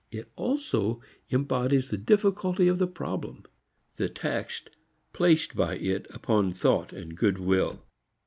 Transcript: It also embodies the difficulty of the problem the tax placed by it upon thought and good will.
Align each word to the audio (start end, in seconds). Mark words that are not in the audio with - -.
It 0.09 0.31
also 0.35 0.99
embodies 1.29 1.89
the 1.89 1.97
difficulty 1.99 2.67
of 2.67 2.79
the 2.79 2.87
problem 2.87 3.43
the 3.97 4.09
tax 4.09 4.63
placed 5.13 5.55
by 5.55 5.75
it 5.75 6.07
upon 6.09 6.53
thought 6.53 6.91
and 6.91 7.15
good 7.15 7.37
will. 7.37 7.83